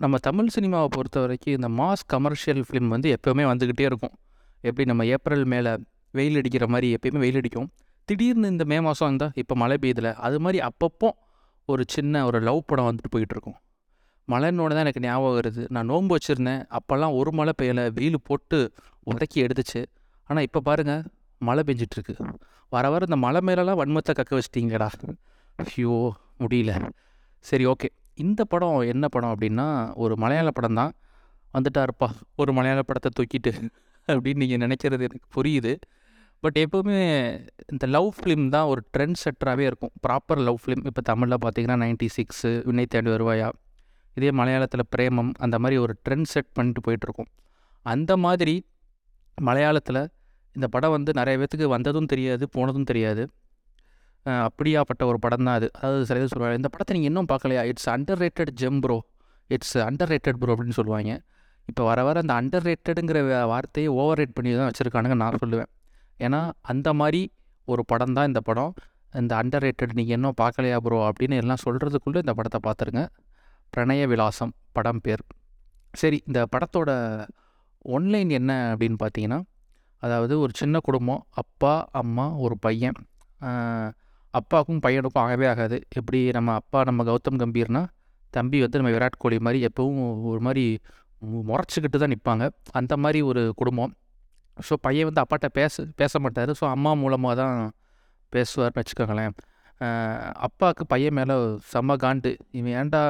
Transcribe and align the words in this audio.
நம்ம 0.00 0.18
தமிழ் 0.18 0.52
சினிமாவை 0.54 0.88
பொறுத்த 0.94 1.18
வரைக்கும் 1.20 1.54
இந்த 1.58 1.68
மாஸ் 1.80 2.02
கமர்ஷியல் 2.12 2.62
ஃபிலிம் 2.66 2.88
வந்து 2.88 3.08
எப்போவுமே 3.16 3.44
வந்துக்கிட்டே 3.50 3.84
இருக்கும். 3.90 4.14
எப்படி 4.60 4.84
நம்ம 4.84 5.04
ஏப்ரல் 5.04 5.44
மேலே 5.44 5.72
வெயில் 6.18 6.38
அடிக்கிற 6.40 6.66
மாதிரி 6.66 6.88
எப்பயுமே 6.96 7.20
வெயில் 7.24 7.38
அடிக்கும். 7.40 7.68
திடீர்னு 8.08 8.48
இந்த 8.48 8.64
மே 8.70 8.80
மாதம் 8.80 9.08
இருந்தால் 9.08 9.34
இப்போ 9.42 9.54
மழை 9.54 9.76
பெய்யுதுல 9.82 10.12
அது 10.26 10.38
மாதிரி 10.40 10.58
அப்பப்போ 10.68 11.10
ஒரு 11.68 11.84
சின்ன 11.88 12.24
ஒரு 12.26 12.40
லவ் 12.40 12.60
படம் 12.66 12.88
வந்துட்டு 12.88 13.12
போயிட்டுருக்கும் 13.14 13.58
மழைன்னோட 14.28 14.70
தான் 14.74 14.84
எனக்கு 14.86 15.02
ஞாபகம் 15.04 15.36
வருது. 15.38 15.62
நான் 15.74 15.88
நோன்பு 15.92 16.16
வச்சுருந்தேன். 16.16 16.62
அப்போல்லாம் 16.78 17.14
ஒரு 17.20 17.30
மழை 17.32 17.52
பெய்யலை. 17.60 17.84
வெயில் 17.92 18.18
போட்டு 18.22 18.58
உதக்கி 19.04 19.38
எடுத்துச்சு. 19.44 19.80
ஆனால் 20.28 20.42
இப்போ 20.42 20.60
பாருங்கள் 20.60 21.02
மழை 21.40 21.62
பெஞ்சிட்ருக்கு. 21.66 22.14
வர 22.72 22.84
வர 22.90 23.04
இந்த 23.08 23.16
மழை 23.16 23.40
மேலெலாம் 23.48 23.80
வன்மத்தை 23.82 24.12
கக்க 24.18 24.32
வச்சிட்டிங்கடா. 24.38 24.88
ஐயோ 25.64 25.96
முடியல. 26.42 26.72
சரி 27.44 27.66
ஓகே 27.66 27.88
இந்த 28.14 28.44
படம் 28.44 28.80
என்ன 28.80 29.08
படம் 29.08 29.32
அப்படின்னா 29.34 29.94
ஒரு 29.94 30.16
மலையாள 30.16 30.50
படம் 30.50 30.74
தான். 30.74 30.92
வந்துட்டாருப்பா 31.54 32.08
ஒரு 32.36 32.52
மலையாள 32.52 32.82
படத்தை 32.82 33.10
தூக்கிட்டு 33.18 33.52
அப்படின்னு 34.08 34.34
நீங்கள் 34.34 34.62
நினைக்கிறது 34.66 35.02
எனக்கு 35.08 35.28
புரியுது. 35.36 35.74
பட் 36.40 36.58
எப்போவுமே 36.58 36.98
இந்த 37.66 37.86
லவ் 37.86 38.14
ஃபிலிம் 38.16 38.48
தான் 38.48 38.64
ஒரு 38.64 38.82
ட்ரெண்ட் 38.96 39.18
செட்டராகவே 39.24 39.60
இருக்கும். 39.60 39.92
Proper 40.06 40.36
love 40.36 40.58
film. 40.64 40.84
இப்போ 40.86 41.00
தமிழில் 41.00 41.42
பார்த்தீங்கன்னா 41.44 41.76
நைன்டி 41.84 42.08
சிக்ஸு 42.16 42.64
வினை 42.64 42.86
தேடி 42.86 43.10
வருவாயா? 43.10 43.48
இதே 44.14 44.30
மலையாளத்தில் 44.30 44.88
பிரேமம் 44.96 45.30
அந்த 45.38 45.58
மாதிரி 45.58 45.80
ஒரு 45.80 45.94
ட்ரெண்ட் 46.08 46.22
செட் 46.22 46.52
பண்ணிட்டு 46.52 46.80
போயிட்டுருக்கும். 46.86 47.30
அந்த 47.82 48.16
மாதிரி 48.16 48.66
மலையாளத்தில் 49.40 50.06
இந்த 50.52 50.66
படம் 50.68 50.90
வந்து 50.90 51.12
நிறைய 51.12 51.38
பேத்துக்கு 51.38 51.64
வந்ததும் 51.64 52.06
தெரியாது 52.06 52.48
போனதும் 52.48 52.84
தெரியாது. 52.84 53.28
அப்படியாப்பட்ட 54.26 55.02
ஒரு 55.10 55.18
படம் 55.24 55.44
தான் 55.46 55.56
அது. 55.58 55.68
அதாவது 55.78 56.04
சில 56.08 56.18
இது 56.20 56.30
சொல்லுவாங்க 56.32 56.58
இந்த 56.60 56.70
படத்தை 56.74 56.92
நீங்கள் 56.96 57.10
இன்னும் 57.12 57.28
பார்க்கலையா? 57.32 57.62
It's 57.70 57.88
underrated 58.24 58.52
gem 58.62 58.80
bro 58.84 58.96
it's 59.54 59.76
underrated 60.12 60.38
bro 60.42 60.52
அப்படின்னு 60.54 60.78
சொல்லுவாங்க. 60.80 61.12
இப்போ 61.70 61.82
வர 61.90 62.00
வர 62.08 62.16
அந்த 62.24 62.34
அண்டர் 62.40 62.64
ரேட்டடுங்கிற 62.68 63.18
வார்த்தையை 63.52 63.88
ஓவர் 64.00 64.18
ரேட் 64.20 64.34
பண்ணி 64.36 64.50
தான் 64.60 64.68
வச்சுருக்கானுங்க 64.70 65.16
நான் 65.22 65.40
சொல்லுவேன். 65.44 65.70
ஏன்னா 66.24 66.40
அந்த 66.72 66.88
மாதிரி 67.00 67.20
ஒரு 67.68 67.82
படம் 67.92 68.14
தான் 68.18 68.28
இந்த 68.30 68.40
படம். 68.48 68.72
இந்த 69.20 69.32
அண்டர் 69.40 69.64
ரேட்டட் 69.66 69.94
நீங்கள் 69.98 70.16
இன்னும் 70.18 70.36
பார்க்கலையா 70.42 70.76
ப்ரோ 70.86 70.98
அப்படின்னு 71.08 71.38
எல்லாம் 71.42 71.62
சொல்கிறதுக்குள்ளே 71.64 72.22
இந்த 72.24 72.34
படத்தை 72.38 72.60
பார்த்துருங்க. 72.66 73.02
பிரணய 73.74 74.04
விலாசம் 74.12 74.52
படம் 74.76 75.02
பேர். 75.06 75.22
சரி 76.00 76.18
இந்த 76.28 76.40
படத்தோட 76.52 76.90
ஒன்லைன் 77.96 78.30
என்ன 78.38 78.52
அப்படின்னு 78.72 78.98
பார்த்தீங்கன்னா 79.02 79.40
அதாவது 80.02 80.34
ஒரு 80.44 80.52
சின்ன 80.60 80.76
குடும்பம் 80.86 81.22
அப்பா 81.42 81.72
அம்மா 82.00 82.26
ஒரு 82.44 82.56
பையன். 82.66 82.98
அப்பாவுக்கும் 84.38 84.82
பையனுக்கும் 84.84 85.22
ஆகவே 85.24 85.46
ஆகாது. 85.52 85.76
எப்படி 85.98 86.20
நம்ம 86.36 86.54
அப்பா 86.60 86.80
நம்ம 86.88 87.04
கௌதம் 87.10 87.40
கம்பீர்னா 87.42 87.82
தம்பி 88.36 88.58
வந்து 88.64 88.78
நம்ம 88.80 88.92
விராட் 88.96 89.18
கோலி 89.22 89.38
மாதிரி 89.46 89.60
எப்பவும் 89.68 90.00
ஒரு 90.32 90.40
மாதிரி 90.46 90.64
முறைச்சிக்கிட்டு 91.48 91.98
தான் 92.02 92.12
நிற்பாங்க 92.14 92.44
அந்த 92.78 92.94
மாதிரி 93.04 93.20
ஒரு 93.30 93.42
குடும்பம். 93.60 93.92
ஸோ 94.56 94.74
பையன் 94.86 95.08
வந்து 95.08 95.22
அப்பாட்ட 95.24 95.48
பேச 95.58 95.84
பேச 96.00 96.20
மாட்டார். 96.24 96.52
ஸோ 96.60 96.64
அம்மா 96.76 96.92
மூலமாக 97.02 97.34
தான் 97.42 97.58
பேசுவார்னு 98.32 98.78
வச்சுக்கோங்களேன். 98.80 99.34
அப்பாவுக்கு 100.46 100.84
பையன் 100.92 101.16
மேலே 101.18 101.36
செம்ம 101.72 101.96
காண்டு. 102.04 102.30
இவன் 102.58 102.74
ஏன்டா 102.80 103.02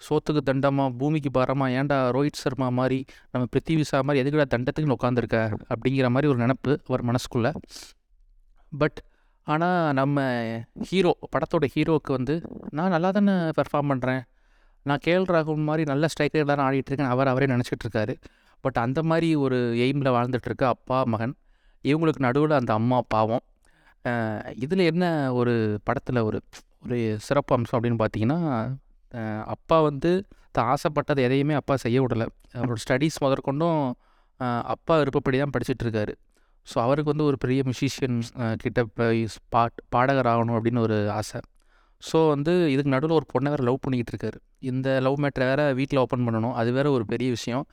சோத்துக்கு 0.00 0.40
தண்டமாக 0.48 0.90
பூமிக்கு 1.00 1.30
பாரமா 1.36 1.66
ஏன்டா 1.78 1.96
ரோஹித் 2.16 2.40
சர்மா 2.42 2.66
மாதிரி 2.78 2.98
நம்ம 3.32 3.44
பிரித்திவிஷா 3.52 3.98
மாதிரி 4.08 4.20
எதுக்குடா 4.22 4.46
தண்டத்துக்குன்னு 4.54 4.96
உட்காந்துருக்க 4.98 5.38
அப்படிங்கிற 5.72 6.08
மாதிரி 6.14 6.30
ஒரு 6.32 6.40
நினப்பு 6.44 6.72
அவர் 6.88 7.04
மனசுக்குள்ளே. 7.10 7.52
பட் 8.72 8.98
ஆனால் 9.52 9.92
நம்ம 9.98 10.18
ஹீரோ 10.88 11.12
படத்தோட 11.34 11.66
ஹீரோவுக்கு 11.74 12.10
வந்து 12.16 12.34
நான் 12.78 12.92
நல்லா 12.94 13.10
தானே 13.16 13.34
பெர்ஃபார்ம் 13.58 13.90
பண்ணுறேன் 13.92 14.22
நான் 14.86 15.02
கேஎல் 15.04 15.28
ராகுல் 15.34 15.68
மாதிரி 15.68 15.82
நல்ல 15.90 16.06
ஸ்ட்ரைக்கர் 16.12 16.50
தான் 16.50 16.62
ஆடிட்டுருக்கேன் 16.66 17.12
அவர் 17.14 17.30
அவரே 17.32 17.46
நினச்சிட்டு 17.52 17.84
இருக்காரு. 17.86 18.14
பட் 18.64 18.78
அந்த 18.84 19.00
மாதிரி 19.10 19.28
ஒரு 19.44 19.58
எய்மில் 19.84 20.14
வாழ்ந்துட்டுருக்க 20.16 20.64
அப்பா 20.74 20.98
மகன் 21.12 21.34
இவங்களுக்கு 21.84 22.24
நடுவில் 22.26 22.58
அந்த 22.60 22.72
அம்மா 22.80 22.98
பாவம். 23.14 23.44
இதில் 24.64 24.82
என்ன 24.90 25.04
ஒரு 25.40 25.54
படத்தில் 25.88 26.20
ஒரு 26.28 26.38
ஒரு 26.84 26.98
சிறப்பு 27.26 27.52
அம்சம் 27.56 27.76
அப்படின்னு 27.78 28.00
பார்த்தீங்கன்னா 28.02 28.38
அப்பா 29.54 29.76
வந்து 29.88 30.10
தான் 30.56 30.68
ஆசைப்பட்டது 30.72 31.20
எதையுமே 31.26 31.54
அப்பா 31.60 31.74
செய்ய 31.84 31.98
விடலை. 32.04 32.26
அவரோட 32.58 32.78
ஸ்டடீஸ் 32.84 33.22
முதற்கொண்டும் 33.24 33.80
அப்பா 34.74 34.94
விருப்பப்படி 35.00 35.36
தான் 35.42 35.54
படிச்சுட்டு 35.54 35.84
இருக்காரு. 35.86 36.12
ஸோ 36.70 36.76
அவருக்கு 36.84 37.12
வந்து 37.12 37.26
ஒரு 37.30 37.36
பெரிய 37.42 37.60
மியூசிஷியன் 37.68 38.16
கிட்ட 38.62 38.80
போய் 38.98 39.22
பாட் 39.54 39.78
பாடகர் 39.94 40.30
ஆகணும் 40.32 40.56
அப்படின்னு 40.58 40.82
ஒரு 40.86 40.98
ஆசை. 41.18 41.40
ஸோ 42.02 42.18
வந்து 42.32 42.52
இதுக்கு 42.72 42.94
நடுவில் 42.94 43.16
ஒரு 43.18 43.26
பொண்ணை 43.32 43.50
வேறு 43.52 43.64
லவ் 43.68 43.82
பண்ணிக்கிட்டு 43.84 44.12
இருக்காரு. 44.14 44.38
இந்த 44.70 44.88
லவ் 45.06 45.18
மேட்ரை 45.24 45.46
வேறு 45.50 45.64
வீட்டில் 45.80 46.00
ஓப்பன் 46.02 46.24
பண்ணணும். 46.26 46.54
அது 46.60 46.70
வேறு 46.76 46.90
ஒரு 46.96 47.04
பெரிய 47.12 47.28
விஷயம். 47.36 47.64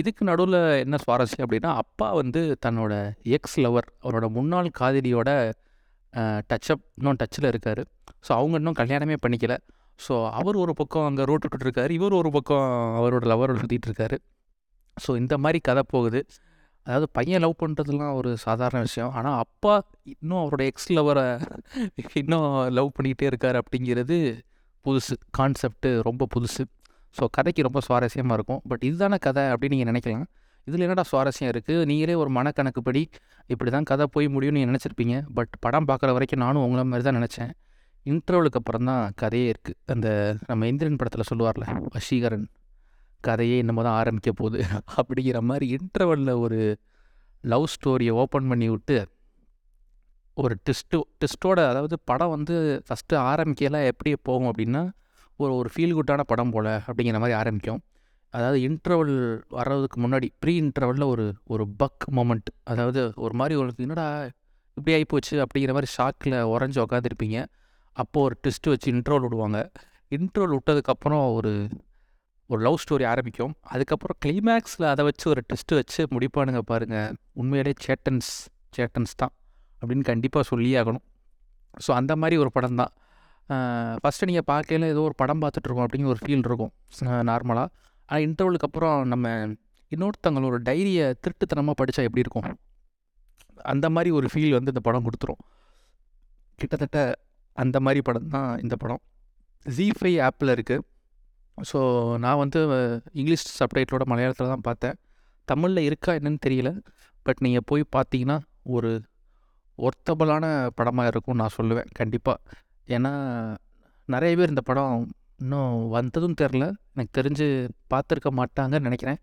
இதுக்கு 0.00 0.22
நடுவில் 0.28 0.58
என்ன 0.84 0.96
சுவாரஸ்யம் 1.04 1.44
அப்படின்னா 1.46 1.72
அப்பா 1.82 2.06
வந்து 2.20 2.40
தன்னோட 2.64 2.92
எக்ஸ் 3.36 3.58
லவர் 3.64 3.88
அவரோட 4.04 4.28
முன்னாள் 4.36 4.70
காதலியோட 4.80 5.30
டச்சப் 6.50 6.84
இன்னும் 6.98 7.20
டச்சில் 7.20 7.48
இருக்கார். 7.52 7.82
ஸோ 8.26 8.30
அவங்க 8.38 8.56
இன்னும் 8.60 8.78
கல்யாணமே 8.80 9.16
பண்ணிக்கல. 9.24 9.54
ஸோ 10.04 10.14
அவர் 10.38 10.56
ஒரு 10.62 10.72
பக்கம் 10.80 11.06
அங்கே 11.08 11.24
ரோட்டு 11.30 11.46
விட்டுட்டு 11.46 11.66
இருக்காரு. 11.68 11.92
இவர் 11.98 12.18
ஒரு 12.20 12.30
பக்கம் 12.36 12.66
அவரோட 13.00 13.24
லவரோட 13.32 13.58
சுற்றிட்டு 13.62 13.88
இருக்காரு. 13.90 14.16
ஸோ 14.96 15.10
இந்த 15.22 15.34
மாதிரி 15.44 15.58
கதை 15.68 15.82
போகுது. 15.94 16.20
அதாவது 16.86 17.06
பையன் 17.16 17.42
லவ் 17.44 17.60
பண்ணுறதுலாம் 17.62 18.14
ஒரு 18.20 18.30
சாதாரண 18.46 18.80
விஷயம். 18.88 19.12
ஆனால் 19.18 19.36
அப்பா 19.44 19.74
இன்னும் 20.12 20.40
அவரோட 20.42 20.62
எக்ஸ் 20.70 20.90
லவரை 20.96 21.26
இன்னும் 22.22 22.48
லவ் 22.78 22.94
பண்ணிக்கிட்டே 22.96 23.28
இருக்கார் 23.30 23.58
அப்படிங்கிறது 23.60 24.18
புதுசு. 24.84 25.14
கான்செப்ட்டு 25.38 25.90
ரொம்ப 26.08 26.26
புதுசு. 26.34 26.64
ஸோ 27.18 27.24
கதைக்கு 27.36 27.66
ரொம்ப 27.68 27.80
சுவாரஸ்யமாக 27.86 28.38
இருக்கும். 28.38 28.60
பட் 28.70 28.82
இதுதானே 28.88 29.18
கதை 29.26 29.44
அப்படின்னு 29.52 29.76
நீங்கள் 29.76 29.92
நினைக்கலாம். 29.92 30.26
இதில் 30.68 30.84
என்னடா 30.86 31.04
சுவாரஸ்யம் 31.10 31.50
இருக்குது 31.52 31.86
நீங்களே 31.90 32.14
ஒரு 32.22 32.30
மனக்கணக்குப்படி 32.36 33.02
இப்படி 33.52 33.70
தான் 33.74 33.88
கதை 33.90 34.04
போய் 34.14 34.26
முடியும்னு 34.34 34.56
நீங்கள் 34.58 34.72
நினச்சிருப்பீங்க. 34.72 35.16
பட் 35.38 35.52
படம் 35.64 35.88
பார்க்குற 35.90 36.12
வரைக்கும் 36.16 36.42
நானும் 36.44 36.64
உங்களை 36.66 36.84
மாதிரி 36.90 37.06
தான் 37.08 37.18
நினச்சேன். 37.20 37.50
இன்டர்வலுக்கு 38.06 38.58
அப்புறம் 38.60 38.88
தான் 38.90 39.04
கதையே 39.22 39.46
இருக்குது 39.52 39.78
அந்த 39.94 40.08
நம்ம 40.50 40.66
இந்திரன் 40.72 40.98
படத்தில் 41.00 41.28
சொல்லுவார்ல 41.30 41.66
வசீகரன். 41.96 42.46
கதையே 43.24 43.56
இன்னமோ 43.62 43.82
தான் 43.82 43.98
ஆரம்பிக்க 44.00 44.32
போகுது. 44.32 44.58
அப்படிங்கிற 44.98 45.38
மாதிரி 45.40 45.66
இன்டர்வலில் 45.76 46.32
ஒரு 46.38 46.58
லவ் 47.44 47.66
ஸ்டோரியை 47.74 48.12
ஓப்பன் 48.22 48.48
பண்ணி 48.48 48.68
விட்டு 48.68 48.96
ஒரு 50.36 50.54
ட்விஸ்ட்டு 50.62 50.98
ட்விஸ்ட்டோட 51.18 51.58
அதாவது 51.70 51.96
படம் 52.04 52.32
வந்து 52.36 52.54
ஃபஸ்ட்டு 52.86 53.18
ஆரம்பிக்கலாம் 53.30 53.88
எப்படி 53.90 54.10
போகும் 54.22 54.50
அப்படின்னா 54.50 54.82
ஒரு 55.40 55.52
ஒரு 55.54 55.68
ஃபீல் 55.74 55.96
குட்டான 55.98 56.22
படம் 56.26 56.50
போல் 56.50 56.70
அப்படிங்கிற 56.86 57.18
மாதிரி 57.18 57.36
ஆரம்பிக்கும். 57.40 57.80
அதாவது 58.34 58.58
இன்டர்வல் 58.68 59.14
வர்றதுக்கு 59.48 59.98
முன்னாடி 60.00 60.28
ப்ரீ 60.40 60.54
இன்டர்வலில் 60.60 61.06
ஒரு 61.06 61.26
ஒரு 61.46 61.64
பக் 61.76 62.04
மொமெண்ட் 62.16 62.50
அதாவது 62.64 63.02
ஒரு 63.16 63.34
மாதிரி 63.34 63.54
உங்களுக்கு 63.58 63.84
என்னடா 63.86 64.06
இப்படி 64.76 64.94
ஆகிப்போச்சு 64.96 65.34
அப்படிங்கிற 65.44 65.72
மாதிரி 65.76 65.90
ஷாக்கில் 65.96 66.36
உறைஞ்சி 66.54 66.80
உக்காந்துருப்பீங்க. 66.84 67.38
அப்போது 67.96 68.24
ஒரு 68.26 68.36
ட்விஸ்ட்டு 68.42 68.72
வச்சு 68.72 68.88
இன்ட்ரோல் 68.92 69.24
விடுவாங்க. 69.26 69.58
இன்ட்ரோல் 70.12 70.54
விட்டதுக்கப்புறம் 70.56 71.24
ஒரு 71.34 71.52
ஒரு 72.50 72.60
லவ் 72.66 72.80
ஸ்டோரி 72.82 73.04
ஆரம்பிக்கும். 73.12 73.52
அதுக்கப்புறம் 73.74 74.18
கிளைமேக்ஸில் 74.24 74.86
அதை 74.92 75.02
வச்சு 75.08 75.26
ஒரு 75.32 75.40
ட்விஸ்ட்டு 75.48 75.78
வச்சு 75.80 76.02
முடிப்பானுங்க 76.14 76.60
பாருங்கள் 76.70 77.14
உண்மையிலே 77.40 77.72
சேட்டன்ஸ் 77.86 78.30
சேட்டன்ஸ் 78.76 79.14
தான் 79.22 79.32
அப்படின்னு 79.80 80.04
கண்டிப்பாக 80.10 80.44
சொல்லியே 80.50 80.76
ஆகணும். 80.82 81.04
ஸோ 81.84 81.90
அந்த 82.00 82.12
மாதிரி 82.22 82.36
ஒரு 82.42 82.50
படம் 82.56 82.78
தான். 82.82 82.92
ஃபஸ்ட்டு 84.02 84.28
நீங்கள் 84.30 84.46
பார்க்கையில 84.52 84.88
ஏதோ 84.92 85.00
ஒரு 85.08 85.16
படம் 85.22 85.42
பார்த்துட்ருக்கோம் 85.44 85.86
அப்படிங்கிற 85.86 86.12
ஒரு 86.14 86.22
ஃபீல் 86.24 86.46
இருக்கும். 86.50 86.72
நார்மலாக 87.30 87.68
ஆனால் 88.08 88.22
இன்டர்வலுக்கு 88.26 88.68
அப்புறம் 88.68 88.96
நம்ம 89.12 89.32
இன்னொருத்தவங்களோட 89.92 90.56
டைரியை 90.68 91.04
திருட்டுத்தனமாக 91.24 91.76
படித்தா 91.80 92.06
எப்படி 92.08 92.24
இருக்கும்? 92.24 92.46
அந்த 93.72 93.86
மாதிரி 93.94 94.10
ஒரு 94.18 94.26
ஃபீல் 94.32 94.56
வந்து 94.58 94.72
இந்த 94.74 94.82
படம் 94.88 95.04
கொடுத்துரும். 95.06 95.40
கிட்டத்தட்ட 96.58 96.98
அந்த 97.64 97.76
மாதிரி 97.86 98.00
படம் 98.08 98.32
தான் 98.36 98.50
இந்த 98.64 98.74
படம். 98.82 99.02
ஜி 99.66 99.86
ஃபைவ் 99.98 100.18
ஆப்பில் 100.28 100.52
இருக்குது 100.56 100.84
ஸோ 101.70 101.78
நான் 102.24 102.40
வந்து 102.42 102.60
இங்கிலீஷ் 103.20 103.44
சப்டைட்டிலோட 103.60 104.04
மலையாளத்தில் 104.12 104.52
தான் 104.52 104.66
பார்த்தேன். 104.68 104.96
தமிழில் 105.48 105.86
இருக்கா 105.88 106.12
என்னன்னு 106.18 106.40
தெரியல. 106.46 106.70
பட் 107.26 107.40
நீங்கள் 107.46 107.66
போய் 107.70 107.84
பார்த்தீங்கன்னா 107.96 108.38
ஒரு 108.76 108.90
ஒர்த்தபலான 109.78 110.44
படமாக 110.78 111.10
இருக்கும்னு 111.12 111.42
நான் 111.42 111.56
சொல்லுவேன் 111.58 111.90
கண்டிப்பாக 111.98 112.38
ஏன்னா 112.96 113.12
நிறைய 114.08 114.32
பேர் 114.38 114.52
இந்த 114.52 114.64
படம் 114.70 114.96
இன்னும் 115.42 115.76
வந்ததும் 115.96 116.38
தெரில. 116.42 116.64
எனக்கு 116.94 117.12
தெரிஞ்சு 117.18 117.46
பார்த்துருக்க 117.92 118.30
மாட்டாங்கன்னு 118.40 118.88
நினைக்கிறேன். 118.88 119.20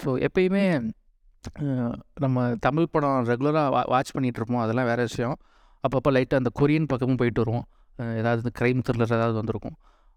ஸோ 0.00 0.10
எப்பயுமே 0.26 0.64
நம்ம 2.24 2.38
தமிழ் 2.66 2.92
படம் 2.94 3.20
ரெகுலராக 3.30 3.68
வா 3.74 3.82
வாட்ச் 3.92 4.14
பண்ணிகிட்ருப்போம் 4.16 4.62
அதெல்லாம் 4.64 4.88
வேறு 4.90 5.06
விஷயம். 5.08 5.36
அப்பப்போ 5.84 6.10
லைட்டாக 6.16 6.42
அந்த 6.42 6.50
கொரியன் 6.60 6.90
பக்கமும் 6.92 7.20
போயிட்டு 7.20 7.42
வருவோம். 7.42 7.66
ஏதாவது 8.20 8.50
க்ரைம் 8.58 8.82
த்ரில்லர் 8.86 9.16
ஏதாவது 9.18 9.36
வந்திருக்கும். 9.40 9.76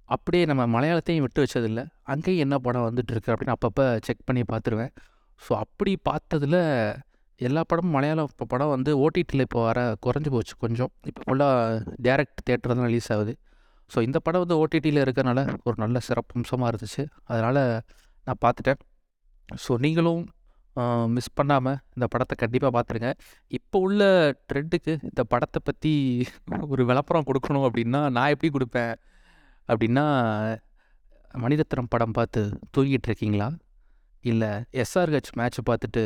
அப்படியே 0.10 0.44
நம்ம 0.52 0.64
மலையாளத்தையும் 0.76 1.26
விட்டு 1.26 1.44
வச்சதில்லை. 1.44 1.84
அங்கேயும் 2.14 2.44
என்ன 2.46 2.56
படம் 2.66 2.86
வந்துட்டுருக்கு 2.88 3.32
அப்படின்னு 3.34 3.56
அப்பப்போ 3.56 3.86
செக் 4.08 4.28
பண்ணி 4.28 4.42
பார்த்துருவேன். 4.52 4.92
ஸோ 5.42 5.52
அப்படி 5.64 5.94
பார்த்ததில் 6.10 6.60
எல்லா 7.48 7.62
படமும் 7.70 7.96
மலையாளம். 7.98 8.30
இப்போ 8.34 8.46
படம் 8.54 8.74
வந்து 8.76 8.92
ஓடிடியில் 9.04 9.46
இப்போ 9.48 9.62
வர 9.70 9.80
குறைஞ்சி 10.06 10.30
போச்சு 10.36 10.54
கொஞ்சம். 10.64 10.92
இப்போ 11.10 11.22
ஃபுல்லாக 11.28 11.96
டேரக்ட் 12.08 12.44
தேட்டர் 12.50 12.74
தான் 12.74 12.88
ரிலீஸ் 12.90 13.10
ஆகுது. 13.16 13.34
ஸோ 13.94 14.02
இந்த 14.08 14.18
படம் 14.26 14.44
வந்து 14.44 14.58
ஓடிடியில் 14.64 15.02
இருக்கறனால 15.06 15.40
ஒரு 15.68 15.78
நல்ல 15.84 15.98
சிறப்பம்சமாக 16.08 16.72
இருந்துச்சு. 16.72 17.04
அதனால் 17.32 17.62
நான் 18.28 18.42
பார்த்துட்டேன். 18.46 18.82
ஸோ 19.64 19.72
நீங்களும் 19.86 20.24
மிஸ் 21.16 21.36
பண்ணாமல் 21.40 21.80
இந்த 21.96 22.06
படத்தை 22.14 22.36
கண்டிப்பாக 22.44 22.72
பார்த்துருங்க. 22.76 23.10
இப்போ 23.58 23.78
உள்ள 23.88 24.04
ட்ரெண்டுக்கு 24.50 24.94
இந்த 25.10 25.22
படத்தை 25.34 25.60
பற்றி 25.68 25.92
ஒரு 26.74 26.84
விளம்பரம் 26.92 27.28
கொடுக்கணும் 27.30 27.66
அப்படின்னா 27.68 28.02
நான் 28.16 28.32
எப்படி 28.36 28.52
கொடுப்பேன்? 28.56 28.94
அப்படின்னா 29.69 30.06
மணிரத்னம் 31.44 31.92
படம் 31.94 32.15
பார்த்து 32.18 32.42
தூங்கிட்டு 32.75 33.07
இருக்கீங்களா? 33.10 33.48
இல்லை 34.24 34.51
எஸ்ஆர்ஹெச் 34.81 35.31
மேட்ச் 35.39 35.60
பார்த்துட்டு 35.69 36.04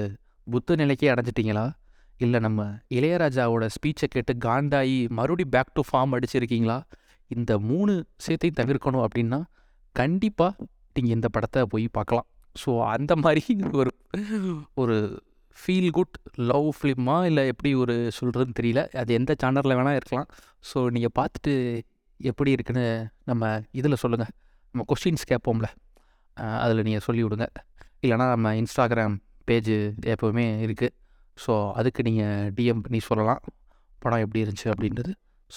புத்த 0.48 0.76
நிலைக்கே 0.82 1.10
அடைஞ்சிட்டிங்களா? 1.14 1.66
இல்லை 2.24 2.40
நம்ம 2.46 2.62
இளையராஜாவோட 2.98 3.66
ஸ்பீச்சை 3.76 4.08
கேட்டு 4.14 4.34
காண்டாயி 4.46 4.98
மறுபடி 5.18 5.46
பேக் 5.56 5.76
டு 5.78 5.82
ஃபார்ம் 5.90 6.16
அடிச்சிருக்கீங்களா? 6.18 6.78
இந்த 7.32 7.52
மூணு 7.70 7.94
விஷயத்தையும் 8.20 8.60
தவிர்க்கணும் 8.62 9.06
அப்படின்னா 9.08 9.40
கண்டிப்பாக 9.96 10.66
நீங்கள் 10.96 11.16
இந்த 11.18 11.28
படத்தை 11.36 11.62
போய் 11.74 11.86
பார்க்கலாம். 11.98 12.28
ஸோ 12.56 12.72
அந்த 12.96 13.14
மாதிரி 13.24 13.44
ஒரு 13.80 13.92
ஒரு 14.82 14.96
ஃபீல் 15.58 15.92
குட் 15.98 16.16
லவ் 16.52 16.70
ஃபிலிமா 16.78 17.16
இல்லை 17.30 17.44
எப்படி 17.52 17.70
ஒரு 17.84 17.96
சொல்கிறதுன்னு 18.18 18.58
தெரியல. 18.60 18.82
அது 19.02 19.12
எந்த 19.20 19.32
சேனலில் 19.44 19.78
வேணால் 19.80 20.00
இருக்கலாம். 20.00 20.30
ஸோ 20.70 20.78
நீங்கள் 20.96 21.16
பார்த்துட்டு 21.20 21.54
எப்படி 22.32 22.52
இருக்குன்னு 22.56 22.86
நம்ம 23.30 23.52
இதில் 23.80 24.02
சொல்லுங்கள் 24.04 24.32
நம்ம 24.72 24.86
கொஸ்டின்ஸ் 24.92 25.28
கேட்போம்ல. 25.32 25.68
அதில் 26.64 26.86
நீங்கள் 26.88 27.06
சொல்லி 27.08 27.22
விடுங்க 27.26 27.48
இல்லைனா 28.04 28.26
நம்ம 28.34 28.54
இன்ஸ்டாகிராம் 28.62 29.16
பேஜு 29.50 29.78
எப்போவுமே 30.14 30.46
இருக்குது 30.66 30.96
ஸோ 31.38 31.54
அதுக்கு 31.80 32.02
நீங்கள் 32.10 32.52
டிஎம் 32.58 32.84
பண்ணி 32.86 33.00
சொல்லலாம். 33.10 33.42
படம் 34.04 34.24
எப்படி 34.26 34.42
இருந்துச்சு 34.46 34.68
அப்படின்றது. 34.74 35.12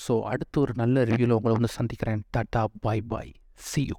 ஸோ 0.05 0.15
அடுத்து 0.33 0.57
ஒரு 0.65 0.73
நல்ல 0.83 1.05
ரிவ்யூவில் 1.11 1.37
உங்களை 1.39 1.55
வந்து 1.59 1.73
சந்திக்கிறேன். 1.79 2.23
Tata 2.37 2.63
bye 2.87 3.03
bye. 3.13 3.33
See 3.71 3.83
you 3.91 3.99